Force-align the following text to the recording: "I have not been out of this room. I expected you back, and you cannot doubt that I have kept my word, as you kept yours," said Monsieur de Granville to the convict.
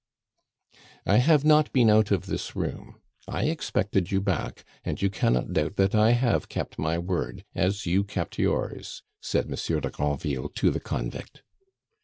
"I 1.05 1.17
have 1.17 1.45
not 1.45 1.71
been 1.71 1.91
out 1.91 2.09
of 2.09 2.25
this 2.25 2.55
room. 2.55 2.95
I 3.27 3.43
expected 3.49 4.11
you 4.11 4.19
back, 4.19 4.65
and 4.83 4.99
you 4.99 5.11
cannot 5.11 5.53
doubt 5.53 5.75
that 5.75 5.93
I 5.93 6.13
have 6.13 6.49
kept 6.49 6.79
my 6.79 6.97
word, 6.97 7.45
as 7.53 7.85
you 7.85 8.03
kept 8.03 8.39
yours," 8.39 9.03
said 9.21 9.47
Monsieur 9.47 9.79
de 9.79 9.91
Granville 9.91 10.49
to 10.55 10.71
the 10.71 10.79
convict. 10.79 11.43